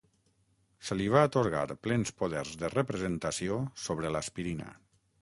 Se 0.87 0.97
li 0.97 1.07
va 1.15 1.21
atorgar 1.29 1.61
plens 1.87 2.13
poders 2.23 2.57
de 2.65 2.73
representació 2.75 3.63
sobre 3.87 4.17
l'aspirina. 4.19 4.77